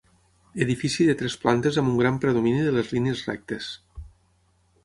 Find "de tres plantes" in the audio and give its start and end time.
1.09-1.77